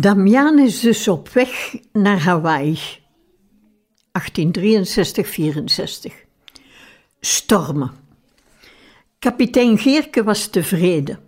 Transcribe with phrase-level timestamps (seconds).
[0.00, 2.78] Damian is dus op weg naar Hawaii.
[4.18, 6.12] 1863-64.
[7.20, 7.90] Stormen.
[9.18, 11.18] Kapitein Geerke was tevreden.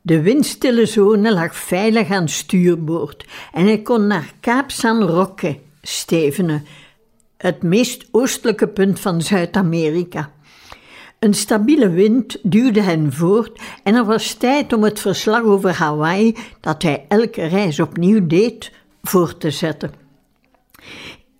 [0.00, 6.66] De windstille zone lag veilig aan stuurboord en hij kon naar Kaap San Roque stevenen,
[7.36, 10.32] het meest oostelijke punt van Zuid-Amerika.
[11.20, 16.36] Een stabiele wind duwde hen voort en er was tijd om het verslag over Hawaii,
[16.60, 18.72] dat hij elke reis opnieuw deed,
[19.02, 19.92] voor te zetten.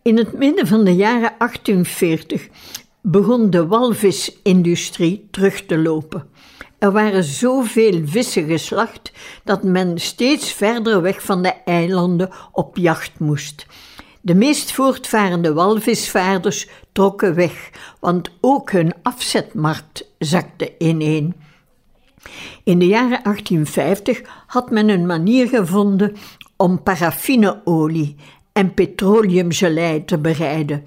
[0.02, 2.48] In het midden van de jaren 1840
[3.02, 6.27] begon de walvisindustrie terug te lopen.
[6.78, 9.12] Er waren zoveel vissen geslacht
[9.44, 13.66] dat men steeds verder weg van de eilanden op jacht moest.
[14.20, 21.34] De meest voortvarende walvisvaarders trokken weg, want ook hun afzetmarkt zakte ineen.
[22.64, 26.16] In de jaren 1850 had men een manier gevonden
[26.56, 28.16] om paraffineolie
[28.52, 30.84] en petroleumgelei te bereiden.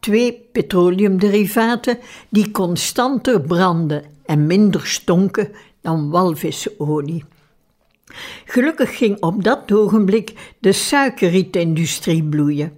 [0.00, 7.24] Twee petroleumderivaten die constanter brandden en minder stonken dan walvisolie.
[8.44, 12.72] Gelukkig ging op dat ogenblik de suikerrietindustrie bloeien.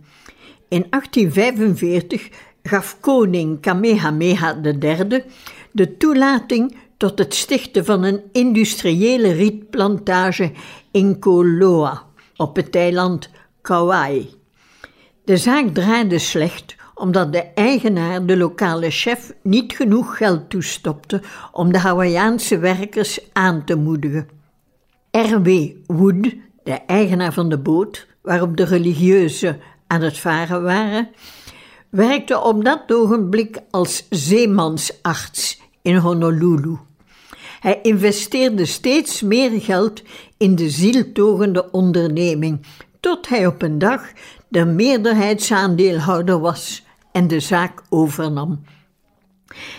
[0.69, 2.29] In 1845
[2.63, 5.25] gaf koning Kamehameha III
[5.73, 10.53] de toelating tot het stichten van een industriële rietplantage
[10.91, 12.03] in Koloa
[12.37, 13.31] op het eiland
[13.63, 14.31] Kauai.
[15.25, 21.73] De zaak draaide slecht omdat de eigenaar de lokale chef niet genoeg geld toestopte om
[21.73, 24.29] de Hawaïaanse werkers aan te moedigen.
[25.15, 25.51] R.W.
[25.87, 31.09] Wood, de eigenaar van de boot waarop de religieuzen aan het varen waren,
[31.91, 36.77] werkte op dat ogenblik als zeemansarts in Honolulu.
[37.61, 40.03] Hij investeerde steeds meer geld
[40.37, 42.67] in de zieltogende onderneming,
[43.01, 44.03] tot hij op een dag
[44.49, 48.65] de meerderheidsaandeelhouder was en de zaak overnam.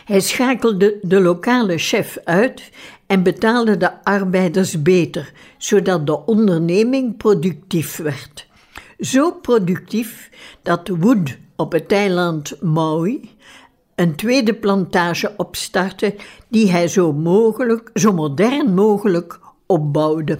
[0.05, 2.71] Hij schakelde de lokale chef uit
[3.07, 8.47] en betaalde de arbeiders beter, zodat de onderneming productief werd.
[8.99, 10.29] Zo productief
[10.61, 13.35] dat Wood op het eiland Maui
[13.95, 16.15] een tweede plantage opstartte
[16.47, 20.39] die hij zo, mogelijk, zo modern mogelijk opbouwde.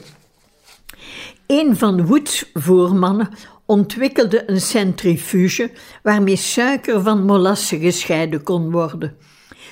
[1.47, 3.29] Een van Woods voormannen
[3.65, 5.71] ontwikkelde een centrifuge
[6.03, 9.17] waarmee suiker van molasse gescheiden kon worden.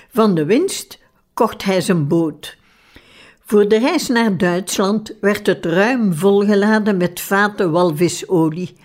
[0.09, 0.99] Van de winst
[1.33, 2.57] kocht hij zijn boot.
[3.45, 8.75] Voor de reis naar Duitsland werd het ruim volgeladen met vaten walvisolie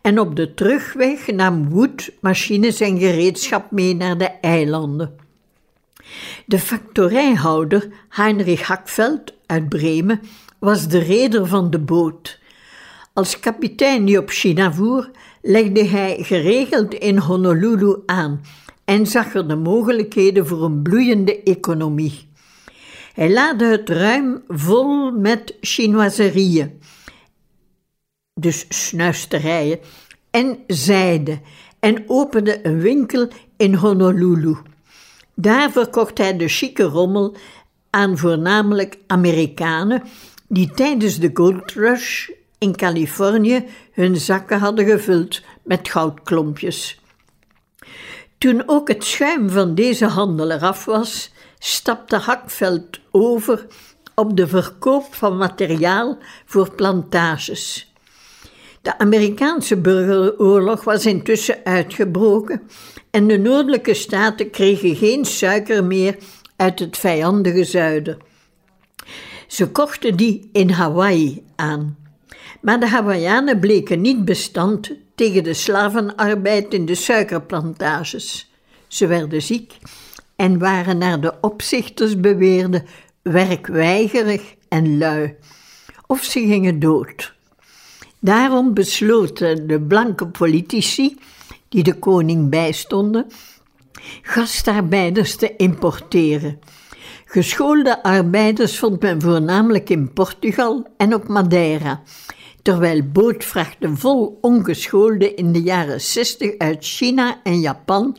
[0.00, 5.16] en op de terugweg nam Wood machines en gereedschap mee naar de eilanden.
[6.46, 10.20] De factorijhouder Heinrich Hackveld uit Bremen
[10.58, 12.38] was de reder van de boot.
[13.12, 15.10] Als kapitein die op China voer,
[15.42, 18.40] legde hij geregeld in Honolulu aan
[18.84, 22.28] en zag er de mogelijkheden voor een bloeiende economie.
[23.16, 26.80] Hij laadde het ruim vol met chinoiserieën,
[28.34, 29.78] dus snuisterijen,
[30.30, 31.40] en zijde
[31.80, 34.56] en opende een winkel in Honolulu.
[35.34, 37.36] Daar verkocht hij de chique rommel
[37.90, 40.02] aan voornamelijk Amerikanen
[40.48, 42.28] die tijdens de Gold Rush
[42.58, 47.00] in Californië hun zakken hadden gevuld met goudklompjes.
[48.38, 51.34] Toen ook het schuim van deze handel eraf was,
[51.66, 53.66] stapte Hakveld over
[54.14, 57.92] op de verkoop van materiaal voor plantages.
[58.82, 62.62] De Amerikaanse burgeroorlog was intussen uitgebroken
[63.10, 66.16] en de noordelijke staten kregen geen suiker meer
[66.56, 68.18] uit het vijandige zuiden.
[69.46, 71.96] Ze kochten die in Hawaii aan.
[72.60, 78.50] Maar de Hawaiianen bleken niet bestand tegen de slavenarbeid in de suikerplantages.
[78.86, 79.78] Ze werden ziek
[80.36, 82.84] en waren naar de opzichters beweerde
[83.22, 85.34] werkweigerig en lui,
[86.06, 87.34] of ze gingen dood.
[88.20, 91.16] Daarom besloten de blanke politici,
[91.68, 93.26] die de koning bijstonden,
[94.22, 96.58] gastarbeiders te importeren.
[97.24, 102.02] Geschoolde arbeiders vond men voornamelijk in Portugal en op Madeira,
[102.62, 108.16] terwijl bootvrachten vol ongeschoolden in de jaren 60 uit China en Japan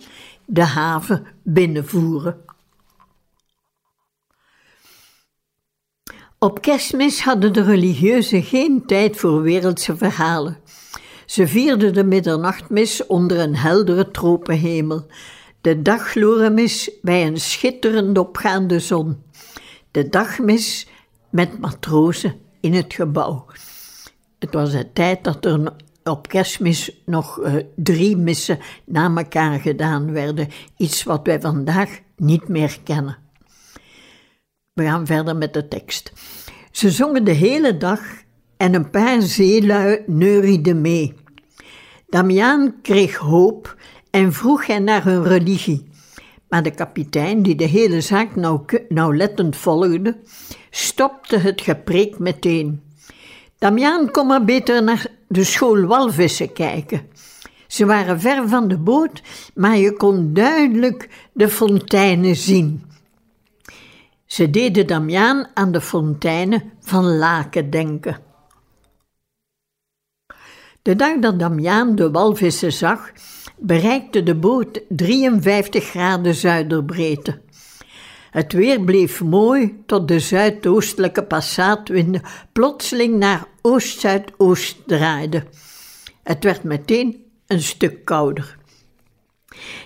[0.49, 2.37] de haven binnenvoeren.
[6.39, 10.57] Op kerstmis hadden de religieuzen geen tijd voor wereldse verhalen.
[11.25, 15.05] Ze vierden de middernachtmis onder een heldere tropenhemel,
[15.61, 19.23] de daglorenmis bij een schitterend opgaande zon,
[19.91, 20.87] de dagmis
[21.29, 23.45] met matrozen in het gebouw.
[24.39, 25.73] Het was de tijd dat er
[26.07, 32.47] op kerstmis nog uh, drie missen na elkaar gedaan werden, iets wat wij vandaag niet
[32.47, 33.17] meer kennen.
[34.73, 36.13] We gaan verder met de tekst.
[36.71, 38.01] Ze zongen de hele dag
[38.57, 41.13] en een paar zeelui neurieden mee.
[42.07, 43.75] Damiaan kreeg hoop
[44.11, 45.87] en vroeg hen naar hun religie.
[46.49, 48.35] Maar de kapitein, die de hele zaak
[48.89, 50.17] nauwlettend volgde,
[50.69, 52.81] stopte het gepreek meteen.
[53.57, 57.09] Damiaan kon maar beter naar de school walvissen kijken.
[57.67, 59.21] Ze waren ver van de boot,
[59.55, 62.83] maar je kon duidelijk de fonteinen zien.
[64.25, 68.17] Ze deden Damiaan aan de fonteinen van Laken denken.
[70.81, 73.11] De dag dat Damiaan de walvissen zag,
[73.57, 77.41] bereikte de boot 53 graden zuiderbreedte.
[78.37, 85.43] Het weer bleef mooi tot de zuidoostelijke passaatwinden plotseling naar oost-zuidoost draaiden.
[86.23, 88.57] Het werd meteen een stuk kouder.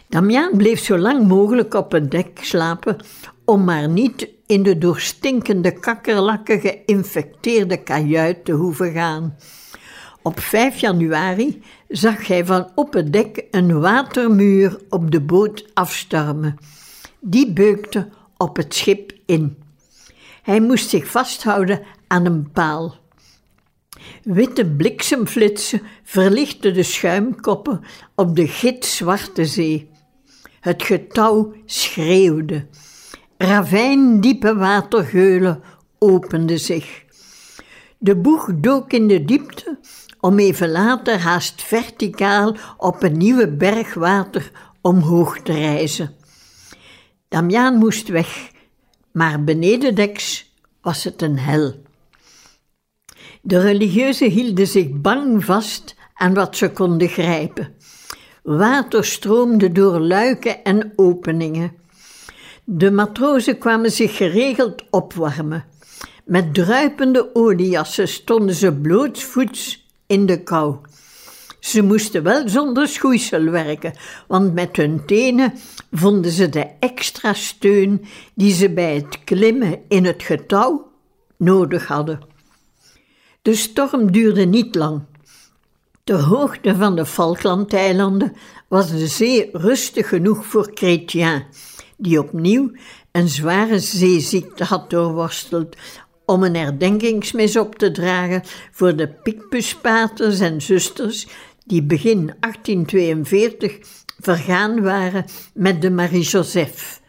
[0.10, 2.98] Damiaan bleef zo lang mogelijk op het dek slapen
[3.46, 9.36] om maar niet in de door stinkende kakkerlakken geïnfecteerde kajuit te hoeven gaan.
[10.22, 16.58] Op 5 januari zag hij van op het dek een watermuur op de boot afstormen.
[17.20, 18.08] Die beukte
[18.42, 19.58] op het schip in.
[20.42, 22.96] Hij moest zich vasthouden aan een paal.
[24.24, 27.82] Witte bliksemflitsen verlichtten de schuimkoppen
[28.16, 29.90] op de gitzwarte zee.
[30.60, 32.68] Het getouw schreeuwde.
[33.38, 35.64] Ravijndiepe watergeulen
[36.00, 37.04] openden zich.
[37.98, 39.80] De boeg dook in de diepte
[40.20, 44.52] om even later haast verticaal op een nieuwe bergwater
[44.82, 46.16] omhoog te reizen.
[47.32, 48.52] Damiaan moest weg,
[49.12, 51.82] maar benedendeks was het een hel.
[53.42, 57.76] De religieuzen hielden zich bang vast aan wat ze konden grijpen.
[58.44, 61.74] Water stroomde door luiken en openingen.
[62.64, 65.66] De matrozen kwamen zich geregeld opwarmen.
[66.26, 70.78] Met druipende oliejassen stonden ze blootsvoets in de kou.
[71.62, 73.94] Ze moesten wel zonder schoeisel werken,
[74.28, 75.54] want met hun tenen
[75.92, 80.92] vonden ze de extra steun die ze bij het klimmen in het getouw
[81.38, 82.20] nodig hadden.
[83.42, 85.02] De storm duurde niet lang.
[86.04, 88.34] Ter hoogte van de Falklandeilanden
[88.68, 91.44] was de zee rustig genoeg voor Chrétien,
[91.98, 92.72] die opnieuw
[93.12, 95.76] een zware zeeziekte had doorworsteld
[96.26, 101.28] om een herdenkingsmis op te dragen voor de Picpuspaters en zusters
[101.66, 103.80] die begin 1842
[104.20, 107.02] vergaan waren met de Marie-Joseph,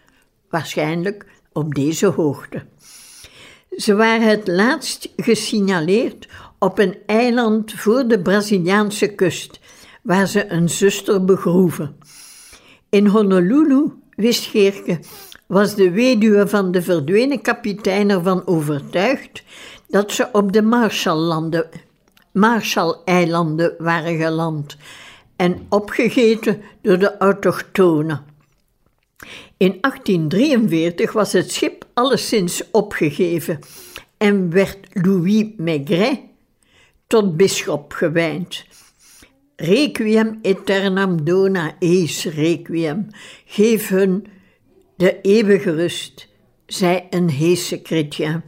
[0.50, 2.64] waarschijnlijk op deze hoogte.
[3.76, 6.28] Ze waren het laatst gesignaleerd
[6.58, 9.60] op een eiland voor de Braziliaanse kust,
[10.02, 11.96] waar ze een zuster begroeven.
[12.88, 15.00] In Honolulu, wist Geerke,
[15.46, 19.42] was de weduwe van de verdwenen kapitein ervan overtuigd
[19.88, 21.68] dat ze op de Marshallanden,
[22.32, 24.76] Marshall-eilanden waren geland
[25.36, 28.24] en opgegeten door de autochtonen.
[29.56, 33.58] In 1843 was het schip alleszins opgegeven
[34.16, 36.20] en werd Louis Maigret
[37.06, 38.64] tot bisschop gewijnd.
[39.56, 43.06] Requiem aeternam dona eis requiem,
[43.44, 44.26] geef hun
[44.96, 46.28] de eeuwige rust,
[46.66, 48.42] zei een heese chrétien.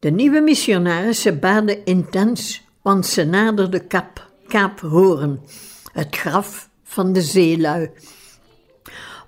[0.00, 5.40] De nieuwe missionarissen baden intens, want ze naderden Kap, Kaap Horen,
[5.92, 7.90] het graf van de zeelui.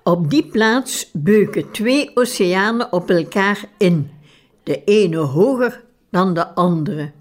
[0.03, 4.11] Op die plaats beuken twee oceanen op elkaar in,
[4.63, 7.11] de ene hoger dan de andere.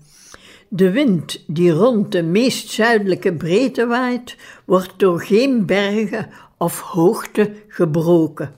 [0.69, 6.29] De wind die rond de meest zuidelijke breedte waait, wordt door geen bergen
[6.59, 8.55] of hoogte gebroken.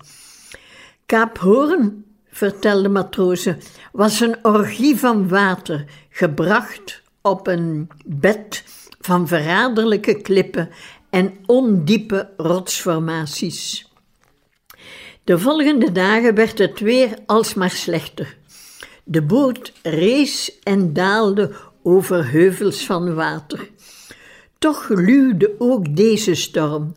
[1.06, 2.03] Kaap Hoorn,
[2.34, 3.58] vertelde matrozen,
[3.92, 8.64] was een orgie van water, gebracht op een bed
[9.00, 10.70] van verraderlijke klippen
[11.10, 13.92] en ondiepe rotsformaties.
[15.24, 18.36] De volgende dagen werd het weer alsmaar slechter.
[19.04, 23.70] De boot rees en daalde over heuvels van water.
[24.58, 26.94] Toch luwde ook deze storm,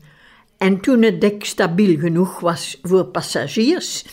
[0.58, 4.06] en toen het dek stabiel genoeg was voor passagiers,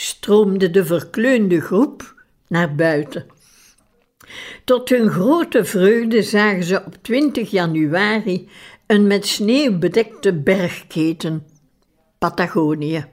[0.00, 2.14] stroomde de verkleunde groep
[2.48, 3.26] naar buiten.
[4.64, 8.48] Tot hun grote vreugde zagen ze op 20 januari
[8.86, 11.46] een met sneeuw bedekte bergketen,
[12.18, 13.06] Patagonië.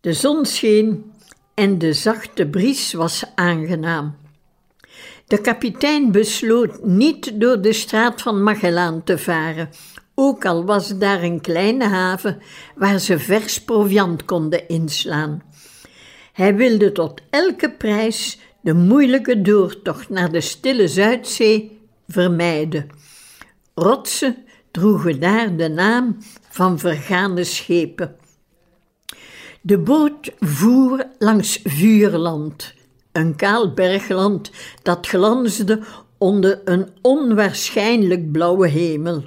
[0.00, 1.12] De zon scheen
[1.54, 4.16] en de zachte bries was aangenaam.
[5.26, 9.70] De kapitein besloot niet door de straat van Magellaan te varen,
[10.14, 12.38] ook al was daar een kleine haven
[12.76, 15.42] waar ze vers proviant konden inslaan.
[16.34, 22.86] Hij wilde tot elke prijs de moeilijke doortocht naar de stille Zuidzee vermijden.
[23.74, 24.36] Rotsen
[24.70, 26.16] droegen daar de naam
[26.48, 28.16] van vergane schepen.
[29.60, 32.74] De boot voer langs vuurland,
[33.12, 34.50] een kaal bergland
[34.82, 35.80] dat glansde
[36.18, 39.24] onder een onwaarschijnlijk blauwe hemel.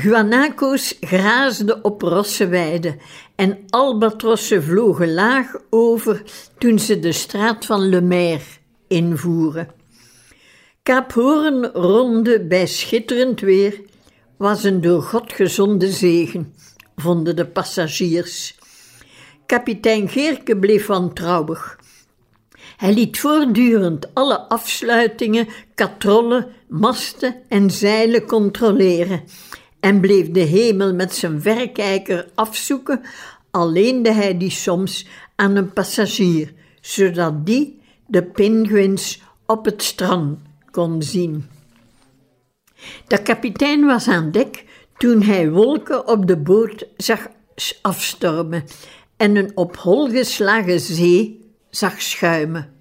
[0.00, 2.98] Guanaco's graasden op rosse weiden
[3.36, 6.22] en albatrossen vlogen laag over
[6.58, 8.44] toen ze de straat van Le Maire
[8.88, 9.68] invoeren.
[10.82, 13.80] Kaap Hoorn ronde bij schitterend weer
[14.36, 16.54] was een door God gezonde zegen,
[16.96, 18.58] vonden de passagiers.
[19.46, 21.78] Kapitein Geerke bleef wantrouwig.
[22.76, 29.22] Hij liet voortdurend alle afsluitingen, katrollen, masten en zeilen controleren
[29.80, 33.00] en bleef de hemel met zijn verrekijker afzoeken,
[33.50, 35.06] al leende hij die soms
[35.36, 40.38] aan een passagier, zodat die de pinguïns op het strand
[40.70, 41.48] kon zien.
[43.06, 44.64] De kapitein was aan dek
[44.96, 47.26] toen hij wolken op de boot zag
[47.82, 48.64] afstormen
[49.16, 52.72] en een op hol geslagen zee zag schuimen.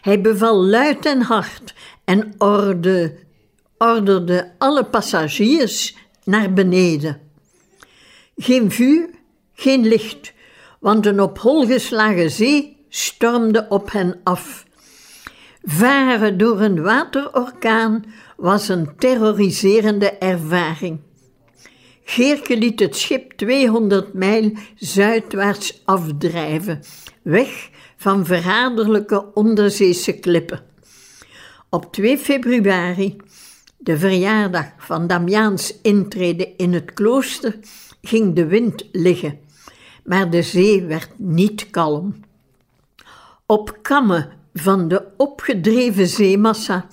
[0.00, 1.74] Hij beval luid en hard
[2.04, 3.18] en orde,
[3.78, 7.20] orderde alle passagiers naar beneden.
[8.36, 9.08] Geen vuur,
[9.54, 10.32] geen licht,
[10.80, 14.64] want een op hol geslagen zee stormde op hen af.
[15.62, 18.04] Varen door een waterorkaan
[18.36, 21.00] was een terroriserende ervaring.
[22.04, 26.82] Geerke liet het schip 200 mijl zuidwaarts afdrijven,
[27.22, 30.60] weg van verraderlijke onderzeese klippen.
[31.70, 33.16] Op 2 februari
[33.82, 37.58] de verjaardag van Damiaans intrede in het klooster
[38.02, 39.38] ging de wind liggen,
[40.04, 42.20] maar de zee werd niet kalm.
[43.46, 46.86] Op kammen van de opgedreven zeemassa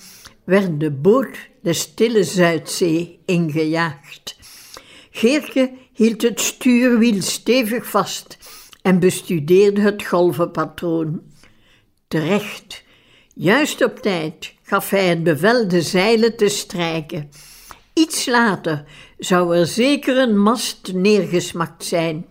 [0.43, 4.37] werd de boot de stille Zuidzee ingejaagd.
[5.11, 8.37] Geerke hield het stuurwiel stevig vast
[8.81, 11.21] en bestudeerde het golvenpatroon.
[12.07, 12.83] Terecht,
[13.33, 17.29] juist op tijd, gaf hij het bevel de zeilen te strijken.
[17.93, 18.83] Iets later
[19.17, 22.25] zou er zeker een mast neergesmakt zijn.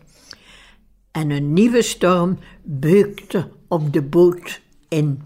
[1.11, 5.23] En een nieuwe storm beukte op de boot in.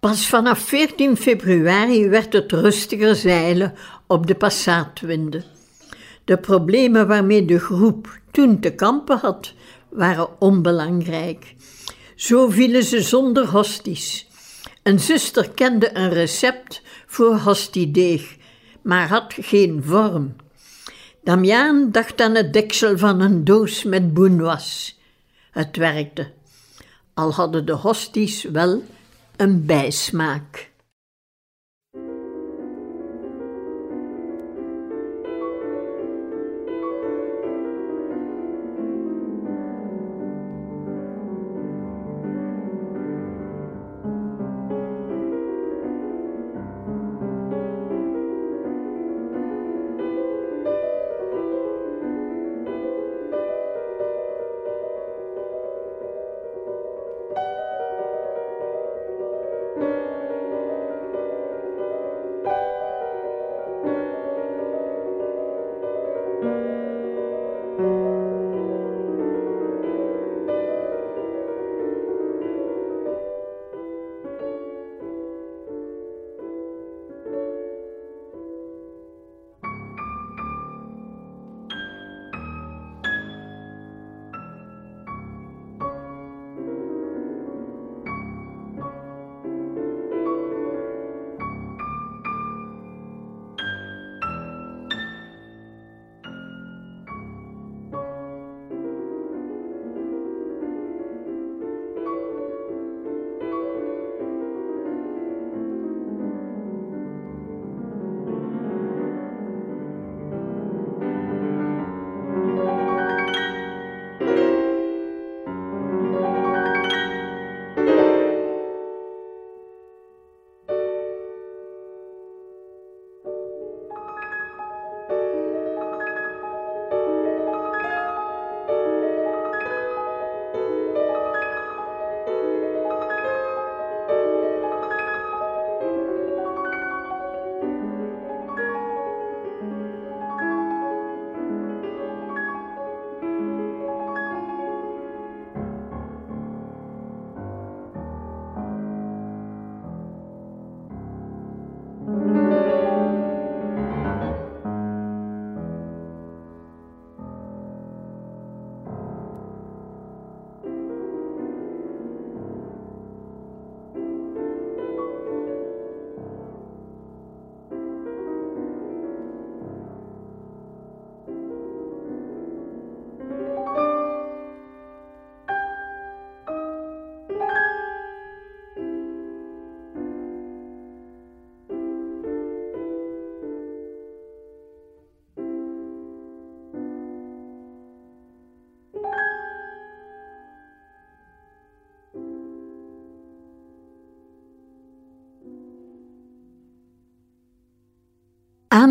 [0.00, 3.74] Pas vanaf 14 februari werd het rustiger zeilen
[4.06, 5.44] op de passaatwinden.
[6.24, 9.54] De problemen waarmee de groep toen te kampen had,
[9.88, 11.54] waren onbelangrijk.
[12.16, 14.30] Zo vielen ze zonder hosties.
[14.82, 18.36] Een zuster kende een recept voor hostiedeeg,
[18.82, 20.36] maar had geen vorm.
[21.24, 24.98] Damiaan dacht aan het deksel van een doos met boenwas.
[25.50, 26.30] Het werkte,
[27.14, 28.84] al hadden de hosties wel
[29.36, 30.71] een bijsmaak.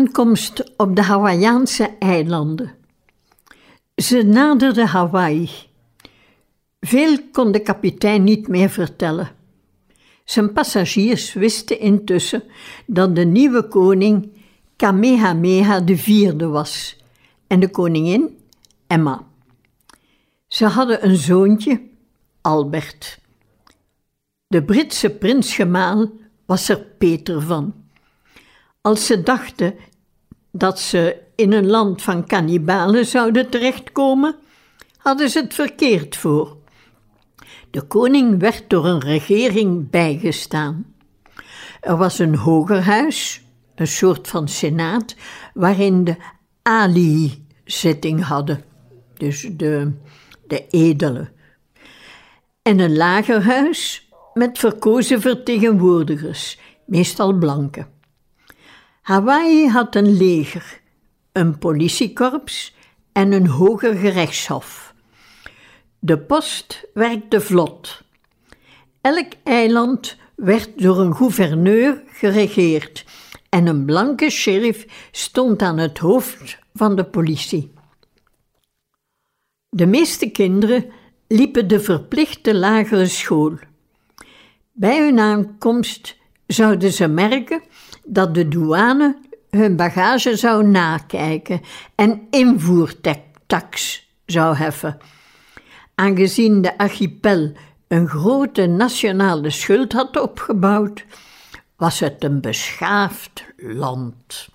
[0.02, 2.74] Aankomst op de Hawaïaanse eilanden.
[3.94, 5.50] Ze naderden Hawaii.
[6.80, 9.30] Veel kon de kapitein niet meer vertellen.
[10.24, 12.42] Zijn passagiers wisten intussen
[12.86, 14.30] dat de nieuwe koning
[14.76, 16.96] Kamehameha IV was
[17.46, 18.38] en de koningin
[18.86, 19.26] Emma.
[20.48, 21.80] Ze hadden een zoontje,
[22.40, 23.18] Albert.
[24.46, 26.10] De Britse prinsgemaal
[26.46, 27.74] was er Peter van.
[28.80, 29.74] Als ze dachten
[30.52, 34.36] dat ze in een land van kannibalen zouden terechtkomen,
[34.96, 36.56] hadden ze het verkeerd voor.
[37.70, 40.94] De koning werd door een regering bijgestaan.
[41.80, 43.42] Er was een hogerhuis,
[43.74, 45.14] een soort van senaat,
[45.54, 46.16] waarin de
[46.62, 48.64] Ali zitting hadden,
[49.14, 49.92] dus de,
[50.46, 51.32] de edelen.
[52.62, 57.86] En een lagerhuis met verkozen vertegenwoordigers, meestal blanke.
[59.02, 60.80] Hawaii had een leger,
[61.32, 62.74] een politiekorps
[63.12, 64.94] en een hoger gerechtshof.
[65.98, 68.02] De post werkte vlot.
[69.00, 73.04] Elk eiland werd door een gouverneur geregeerd
[73.48, 77.72] en een blanke sheriff stond aan het hoofd van de politie.
[79.68, 80.90] De meeste kinderen
[81.28, 83.58] liepen de verplichte lagere school.
[84.72, 87.62] Bij hun aankomst zouden ze merken
[88.04, 89.16] dat de douane
[89.50, 91.60] hun bagage zou nakijken
[91.94, 94.98] en invoertax zou heffen.
[95.94, 97.52] Aangezien de archipel
[97.88, 101.04] een grote nationale schuld had opgebouwd,
[101.76, 104.48] was het een beschaafd land.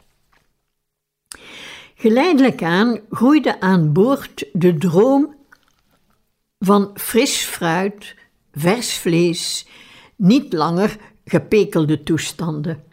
[1.96, 5.36] Geleidelijk aan groeide aan boord de droom
[6.60, 8.16] van fris fruit,
[8.54, 9.68] vers vlees,
[10.16, 12.84] niet langer gepekelde toestanden.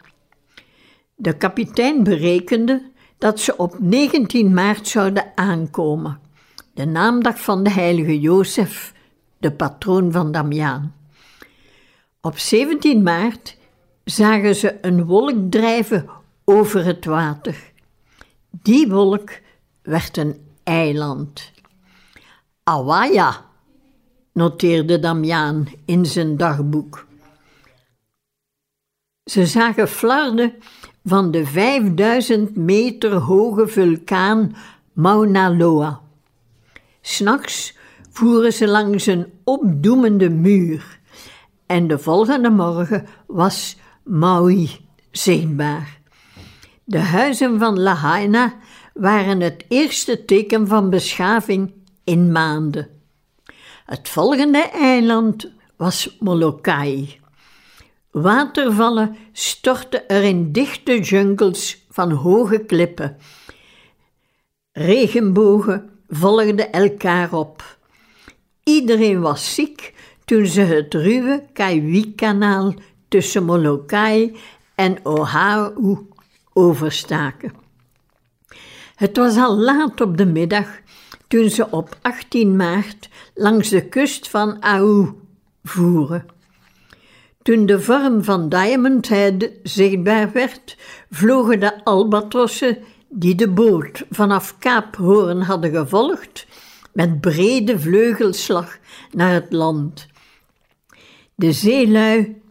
[1.15, 6.19] De kapitein berekende dat ze op 19 maart zouden aankomen,
[6.73, 8.93] de naamdag van de heilige Jozef,
[9.37, 10.95] de patroon van Damiaan.
[12.21, 13.57] Op 17 maart
[14.03, 16.09] zagen ze een wolk drijven
[16.43, 17.71] over het water.
[18.49, 19.31] Die wolk
[19.81, 21.51] werd een eiland.
[22.63, 23.45] Awaya,
[24.33, 27.05] noteerde Damiaan in zijn dagboek.
[29.23, 30.53] Ze zagen flarden
[31.05, 34.55] van de 5000 meter hoge vulkaan
[34.93, 36.01] Mauna Loa.
[37.01, 37.77] S'nachts
[38.11, 40.99] voeren ze langs een opdoemende muur
[41.65, 44.69] en de volgende morgen was Maui
[45.11, 45.99] zichtbaar.
[46.83, 48.53] De huizen van Lahaina
[48.93, 52.87] waren het eerste teken van beschaving in maanden.
[53.85, 57.19] Het volgende eiland was Molokai.
[58.15, 63.17] Watervallen stortten er in dichte jungles van hoge klippen.
[64.71, 67.77] Regenbogen volgden elkaar op.
[68.63, 69.93] Iedereen was ziek
[70.25, 72.73] toen ze het ruwe Kaiwi-kanaal
[73.07, 74.37] tussen Molokai
[74.75, 75.97] en Oahu
[76.53, 77.53] overstaken.
[78.95, 80.67] Het was al laat op de middag
[81.27, 85.13] toen ze op 18 maart langs de kust van Aou
[85.63, 86.34] voeren.
[87.45, 90.77] Toen de vorm van Diamond Head zichtbaar werd,
[91.11, 92.77] vlogen de albatrossen
[93.09, 96.47] die de boot vanaf Kaap Hoorn hadden gevolgd,
[96.93, 98.77] met brede vleugelslag
[99.11, 100.07] naar het land.
[101.35, 102.41] De zeelui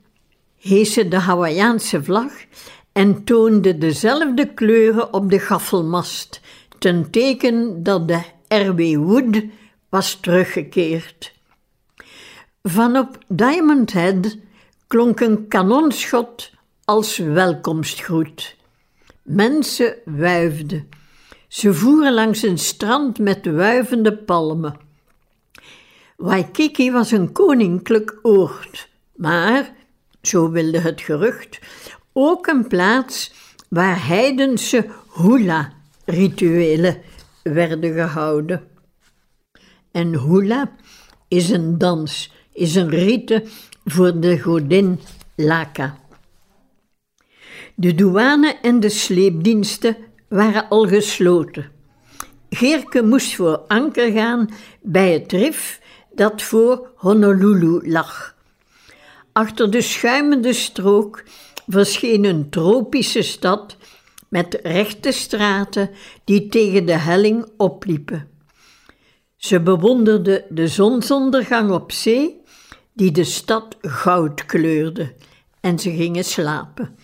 [0.58, 2.32] heesten de Hawaïaanse vlag
[2.92, 6.40] en toonden dezelfde kleuren op de gaffelmast,
[6.78, 8.96] ten teken dat de R.W.
[8.96, 9.42] Wood
[9.88, 11.32] was teruggekeerd.
[12.62, 14.36] Vanop Diamond Head
[14.86, 16.50] klonk een kanonschot
[16.84, 18.56] als welkomstgroet.
[19.22, 20.88] Mensen wuifden.
[21.48, 24.76] Ze voeren langs een strand met wuivende palmen.
[26.16, 29.72] Waikiki was een koninklijk oord, maar,
[30.22, 31.58] zo wilde het gerucht,
[32.12, 33.32] ook een plaats
[33.68, 37.02] waar heidense hula-rituelen
[37.42, 38.68] werden gehouden.
[39.90, 40.72] En hula
[41.28, 43.44] is een dans, is een rite
[43.84, 45.00] voor de godin
[45.36, 45.98] Laka.
[47.74, 49.96] De douane en de sleepdiensten
[50.28, 51.70] waren al gesloten.
[52.50, 54.48] Geerke moest voor anker gaan
[54.82, 55.80] bij het rif
[56.14, 58.36] dat voor Honolulu lag.
[59.32, 61.22] Achter de schuimende strook
[61.66, 63.76] verscheen een tropische stad
[64.28, 65.90] met rechte straten
[66.24, 68.28] die tegen de helling opliepen.
[69.36, 72.40] Ze bewonderde de zonsondergang op zee,
[72.94, 75.14] die de stad goud kleurde,
[75.60, 76.96] en ze gingen slapen.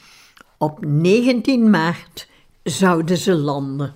[0.58, 2.28] Op 19 maart
[2.62, 3.94] zouden ze landen.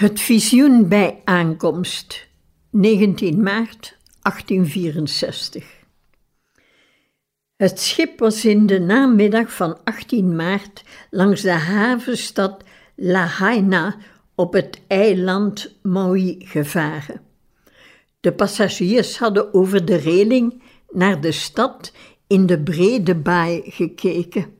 [0.00, 2.28] Het visioen bij aankomst,
[2.70, 5.64] 19 maart 1864.
[7.56, 12.64] Het schip was in de namiddag van 18 maart langs de havenstad
[12.96, 13.96] Lahaina
[14.34, 17.20] op het eiland Maui gevaren.
[18.20, 21.92] De passagiers hadden over de reling naar de stad
[22.26, 24.54] in de brede baai gekeken.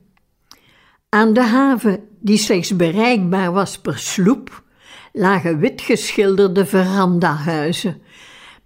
[1.09, 4.69] Aan de haven, die slechts bereikbaar was per sloep,
[5.13, 8.01] lagen witgeschilderde verandahuizen,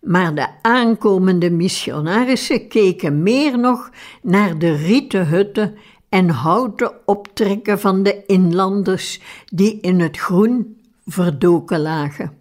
[0.02, 3.90] maar de aankomende missionarissen keken meer nog
[4.22, 5.76] naar de rieten hutten
[6.10, 12.38] en houten optrekken van de inlanders die in het groen verdoken lagen.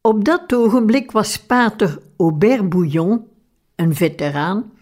[0.00, 3.24] Op dat ogenblik was pater Aubert Bouillon,
[3.74, 4.72] een veteraan,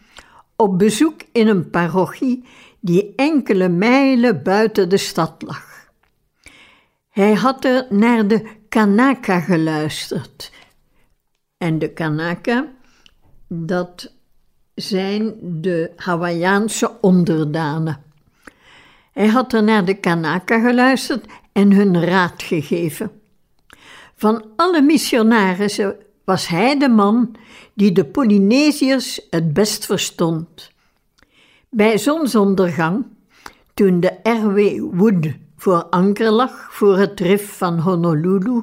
[0.57, 2.45] op bezoek in een parochie
[2.81, 5.72] die enkele mijlen buiten de stad lag.
[7.13, 10.53] Hij had er naar de Kanaka geluisterd.
[11.59, 12.67] En de Kanaka,
[13.49, 14.13] dat
[14.75, 18.03] zijn de Hawaïaanse onderdanen.
[19.13, 23.11] Hij had er naar de Kanaka geluisterd en hun raad gegeven.
[24.17, 27.37] Van alle missionarissen was hij de man
[27.75, 30.71] die de Polynesiërs het best verstond.
[31.71, 33.07] Bij zonsondergang,
[33.75, 34.81] toen de R.W.
[34.99, 35.27] Wood
[35.63, 38.63] voor anker lag voor het rif van Honolulu,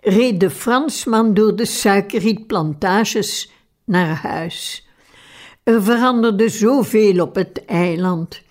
[0.00, 3.52] reed de Fransman door de suikerrietplantages
[3.84, 4.88] naar huis.
[5.62, 8.42] Er veranderde zoveel op het eiland.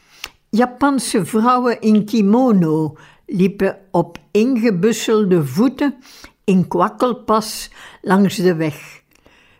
[0.49, 5.95] Japanse vrouwen in kimono liepen op ingebusselde voeten
[6.43, 7.69] in kwakkelpas
[8.01, 9.01] langs de weg.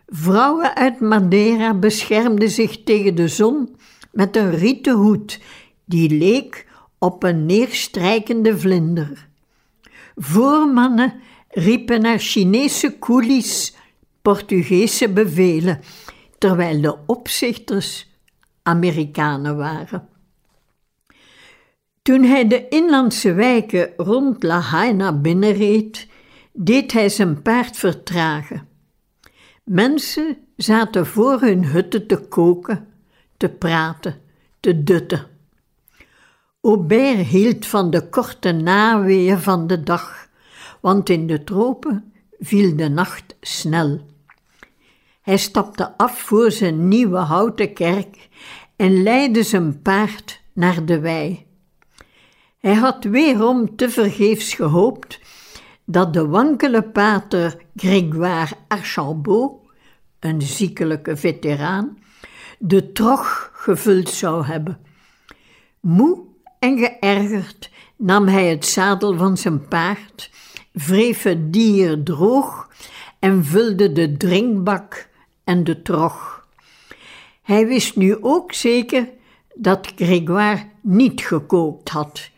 [0.08, 3.76] Vrouwen uit Madeira beschermden zich tegen de zon
[4.12, 5.40] met een rieten hoed
[5.86, 6.66] die leek
[7.06, 9.28] op een neerstrijkende vlinder.
[10.16, 11.14] Voormannen
[11.50, 13.76] riepen naar Chinese coolies
[14.22, 15.80] Portugese bevelen,
[16.38, 18.10] terwijl de opzichters
[18.64, 20.08] Amerikanen waren.
[22.02, 26.08] Toen hij de inlandse wijken rond La Haina binnenreed,
[26.54, 28.68] deed hij zijn paard vertragen.
[29.64, 32.88] Mensen zaten voor hun hutten te koken,
[33.38, 34.22] te praten,
[34.60, 35.35] te dutten.
[36.66, 40.28] Aubert hield van de korte naweeën van de dag,
[40.82, 44.06] want in de tropen viel de nacht snel.
[45.22, 48.30] Hij stapte af voor zijn nieuwe houten kerk
[48.76, 51.46] en leidde zijn paard naar de wei.
[52.60, 55.20] Hij had weerom tevergeefs gehoopt
[55.84, 59.62] dat de wankele pater Grégoire Archambault,
[60.20, 61.98] een ziekelijke veteraan,
[62.60, 64.80] de trog gevuld zou hebben.
[65.80, 66.34] Moe
[66.66, 70.30] en geërgerd nam hij het zadel van zijn paard,
[70.72, 72.70] wreef het dier droog
[73.20, 75.10] en vulde de drinkbak
[75.44, 76.48] en de trog.
[77.42, 79.10] Hij wist nu ook zeker
[79.56, 82.30] dat Grégoire niet gekookt had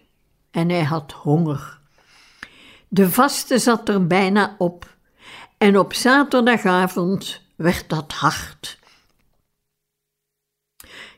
[0.52, 1.80] en hij had honger.
[2.88, 4.96] De vaste zat er bijna op
[5.58, 8.80] en op zaterdagavond werd dat hard.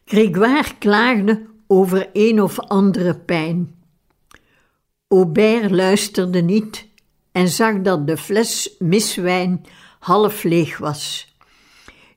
[0.05, 3.75] Grégoire klaagde over een of andere pijn.
[5.07, 6.87] Aubert luisterde niet
[7.31, 9.65] en zag dat de fles miswijn
[9.99, 11.33] half leeg was.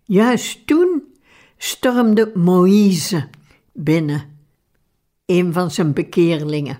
[0.04, 1.02] Juist toen
[1.56, 3.28] stormde Moïse
[3.72, 4.22] binnen,
[5.26, 6.78] een van zijn bekeerlingen.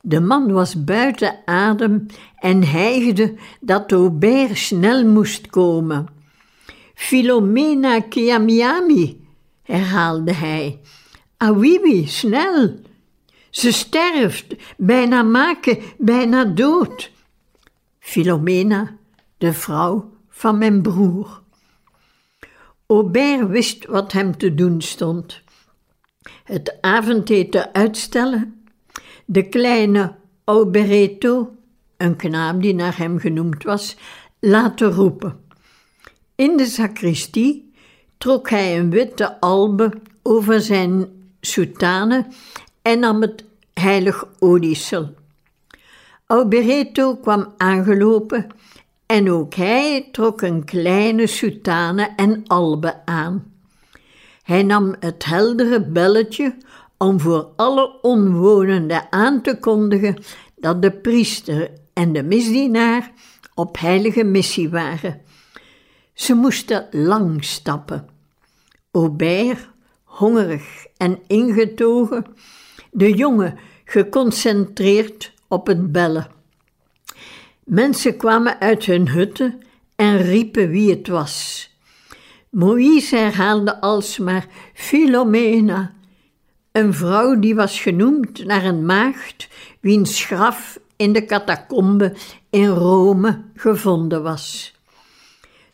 [0.00, 2.06] De man was buiten adem
[2.38, 6.06] en hijgde dat Aubert snel moest komen.
[6.94, 9.26] Filomena Kiamiami,
[9.62, 10.80] herhaalde hij.
[11.44, 12.74] Awiwi, snel!
[13.50, 17.10] Ze sterft, bijna maken, bijna dood.
[17.98, 18.96] Filomena,
[19.38, 21.42] de vrouw van mijn broer.
[22.86, 25.42] Aubert wist wat hem te doen stond.
[26.44, 28.64] Het avondeten uitstellen,
[29.24, 31.54] de kleine Aubereto,
[31.96, 33.96] een knaap die naar hem genoemd was,
[34.40, 35.40] laten roepen.
[36.34, 37.72] In de sacristie
[38.18, 42.26] trok hij een witte albe over zijn soutane
[42.82, 45.14] en nam het heilig oliesel.
[46.26, 48.46] Albereto kwam aangelopen
[49.06, 53.52] en ook hij trok een kleine soutane en albe aan.
[54.42, 56.56] Hij nam het heldere belletje
[56.98, 60.16] om voor alle omwonenden aan te kondigen
[60.56, 63.12] dat de priester en de misdienaar
[63.54, 65.20] op heilige missie waren.
[66.14, 68.08] Ze moesten lang stappen.
[68.92, 69.68] Aubert,
[70.14, 72.26] hongerig en ingetogen,
[72.90, 76.26] de jongen geconcentreerd op het bellen.
[77.64, 79.62] Mensen kwamen uit hun hutten
[79.96, 81.68] en riepen wie het was.
[82.50, 85.92] Moïse herhaalde alsmaar Philomena,
[86.72, 89.48] een vrouw die was genoemd naar een maagd
[89.80, 92.14] wiens graf in de catacombe
[92.50, 94.74] in Rome gevonden was.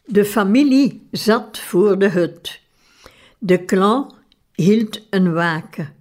[0.04, 2.60] De familie zat voor de hut.
[3.38, 4.18] De clan
[4.60, 5.94] hield een waken.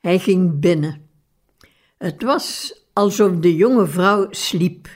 [0.00, 1.08] Hij ging binnen.
[1.98, 4.88] Het was alsof de jonge vrouw sliep.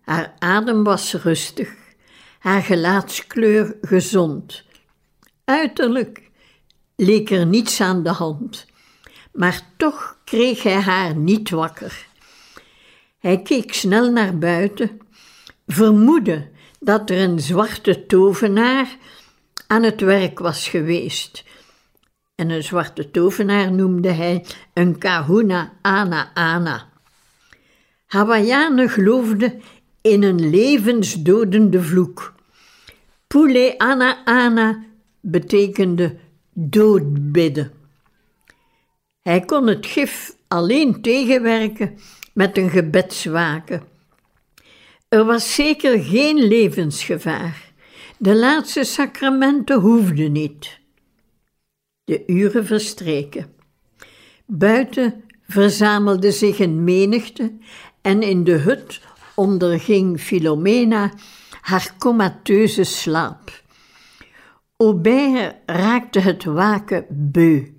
[0.00, 1.74] Haar adem was rustig,
[2.38, 4.64] haar gelaatskleur gezond.
[5.44, 6.30] Uiterlijk
[6.96, 8.66] leek er niets aan de hand,
[9.32, 12.06] maar toch kreeg hij haar niet wakker.
[13.18, 15.00] Hij keek snel naar buiten,
[15.66, 18.96] vermoedde dat er een zwarte tovenaar
[19.70, 21.44] aan het werk was geweest.
[22.34, 26.88] En een zwarte tovenaar noemde hij een kahuna ana ana.
[28.06, 29.62] Hawaiianen geloofden
[30.00, 32.34] in een levensdodende vloek.
[33.26, 34.84] Pule ana ana
[35.20, 36.16] betekende
[36.52, 37.72] doodbidden.
[39.20, 41.98] Hij kon het gif alleen tegenwerken
[42.32, 43.82] met een gebedswaken.
[45.08, 47.69] Er was zeker geen levensgevaar.
[48.22, 50.80] De laatste sacramenten hoefden niet.
[52.04, 53.52] De uren verstreken.
[54.46, 57.52] Buiten verzamelde zich een menigte
[58.00, 59.00] en in de hut
[59.34, 61.12] onderging Filomena
[61.60, 63.62] haar comateuze slaap.
[64.76, 67.72] Aubert raakte het waken beu.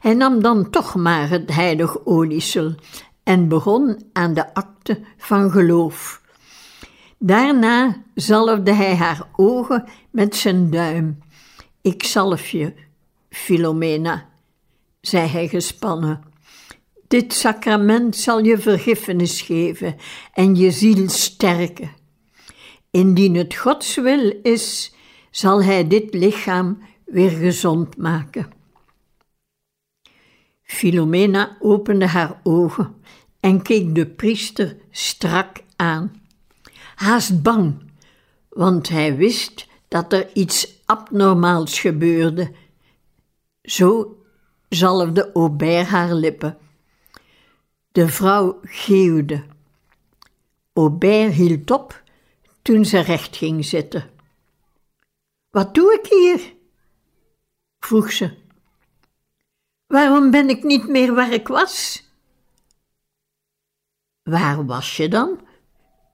[0.00, 2.74] Hij nam dan toch maar het heilig oliesel
[3.22, 6.24] en begon aan de akte van geloof.
[7.18, 11.18] Daarna zalfde hij haar ogen met zijn duim.
[11.80, 12.74] Ik zalf je,
[13.30, 14.28] Philomena,
[15.00, 16.24] zei hij gespannen.
[17.08, 19.96] Dit sacrament zal je vergiffenis geven
[20.32, 21.90] en je ziel sterken.
[22.90, 24.94] Indien het Gods wil is,
[25.30, 28.52] zal hij dit lichaam weer gezond maken.
[30.62, 32.94] Philomena opende haar ogen
[33.40, 36.25] en keek de priester strak aan.
[36.96, 37.90] Haast bang,
[38.48, 42.52] want hij wist dat er iets abnormaals gebeurde.
[43.62, 44.16] Zo
[44.68, 46.58] zalfde Aubert haar lippen.
[47.92, 49.44] De vrouw geeuwde.
[50.72, 52.02] Aubert hield op
[52.62, 54.10] toen ze recht ging zitten.
[55.50, 56.54] Wat doe ik hier?
[57.78, 58.36] vroeg ze.
[59.86, 62.04] Waarom ben ik niet meer waar ik was?
[64.22, 65.45] Waar was je dan?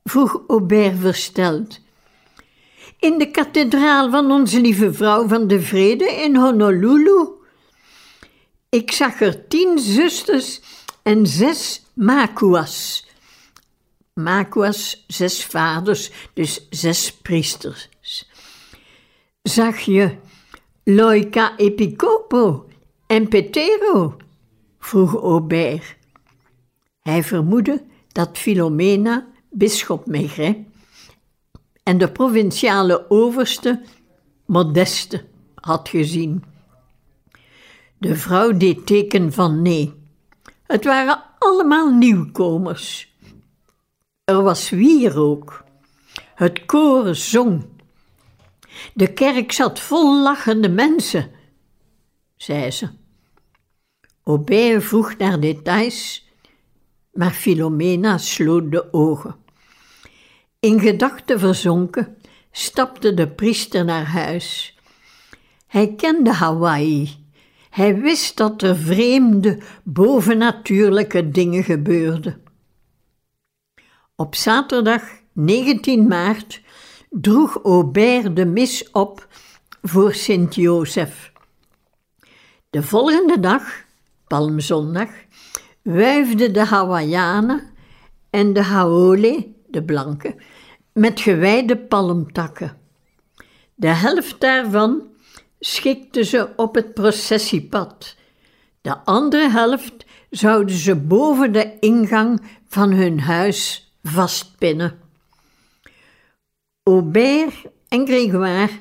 [0.04, 1.80] Vroeg Aubert versteld.
[2.98, 7.28] In de kathedraal van Onze Lieve Vrouw van de Vrede in Honolulu.
[8.68, 10.60] Ik zag er tien zusters
[11.02, 13.06] en zes makuas.
[14.14, 17.90] Makuas, zes vaders, dus zes priesters.
[19.42, 20.16] Zag je
[20.84, 22.68] Loika Epicopo
[23.06, 24.16] en Petero?
[24.78, 25.96] vroeg Aubert.
[27.00, 30.56] Hij vermoedde dat Philomena, bisschop Maigret,
[31.82, 33.82] en de provinciale overste
[34.46, 36.44] Modeste had gezien.
[37.98, 39.94] De vrouw deed teken van nee.
[40.66, 43.14] Het waren allemaal nieuwkomers.
[44.24, 45.64] Er was wierook.
[46.34, 47.64] Het koren zong.
[48.94, 51.30] De kerk zat vol lachende mensen,
[52.36, 52.88] zei ze.
[54.24, 56.28] Aubert vroeg naar details,
[57.12, 59.41] maar Philomena sloot de ogen.
[60.66, 62.16] In gedachten verzonken
[62.51, 64.79] stapte de priester naar huis.
[65.66, 67.27] Hij kende Hawaii.
[67.70, 72.42] Hij wist dat er vreemde, bovennatuurlijke dingen gebeurden.
[74.16, 76.62] Op zaterdag 19 maart
[77.11, 79.27] droeg Aubert de mis op
[79.83, 81.33] voor Sint-Jozef.
[82.70, 83.85] De volgende dag,
[84.27, 85.11] Palmzondag,
[85.83, 87.62] wuifden de Hawaiianen
[88.31, 90.35] en de Haole, de blanken,
[90.92, 92.77] met gewijde palmtakken.
[93.75, 95.02] De helft daarvan
[95.60, 98.16] schikten ze op het processiepad.
[98.81, 104.98] De andere helft zouden ze boven de ingang van hun huis vastpinnen.
[106.83, 107.54] Aubert
[107.88, 108.73] en Grégoire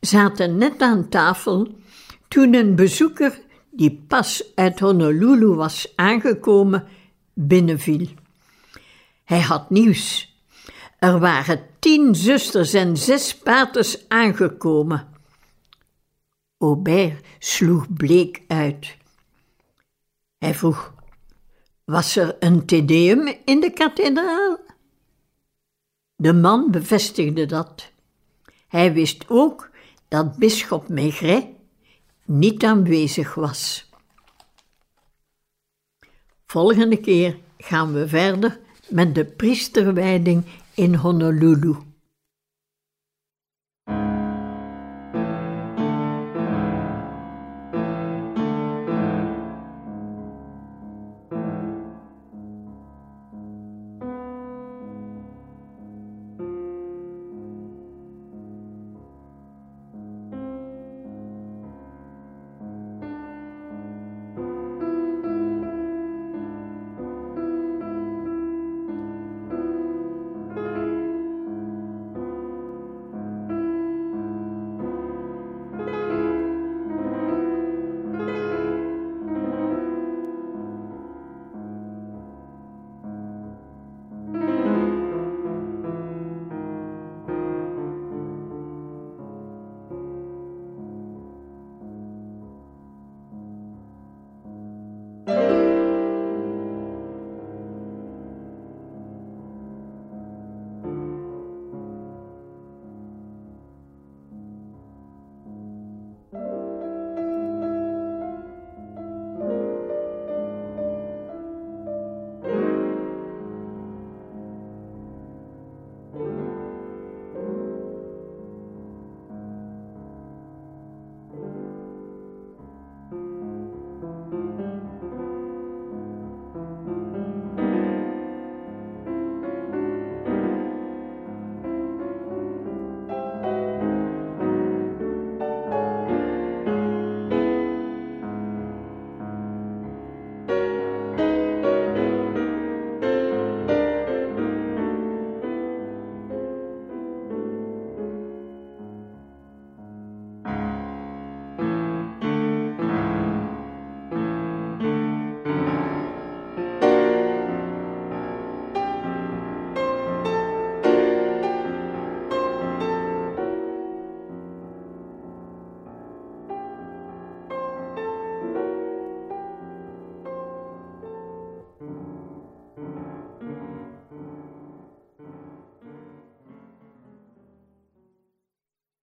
[0.00, 1.78] zaten net aan tafel
[2.28, 3.40] toen een bezoeker
[3.70, 6.86] die pas uit Honolulu was aangekomen
[7.34, 8.08] binnenviel.
[9.24, 10.35] Hij had nieuws.
[10.98, 15.08] Er waren tien zusters en zes paters aangekomen.
[16.58, 18.96] Aubert sloeg bleek uit.
[20.38, 20.94] Hij vroeg:
[21.84, 24.58] Was er een tedeum in de kathedraal?
[26.16, 27.90] De man bevestigde dat.
[28.68, 29.70] Hij wist ook
[30.08, 31.46] dat bisschop Maigret
[32.24, 33.90] niet aanwezig was.
[36.46, 40.44] Volgende keer gaan we verder met de priesterwijding
[40.76, 41.95] in Honolulu.